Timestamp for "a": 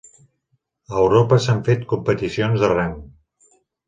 0.93-0.95